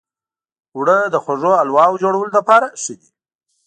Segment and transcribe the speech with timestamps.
[0.75, 3.09] اوړه د خوږو حلوو جوړولو لپاره ښه دي